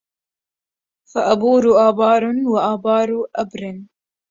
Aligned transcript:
فأبؤر 1.13 1.89
أبآر 1.89 2.23
وآبار 2.45 3.09
أبر 3.35 3.81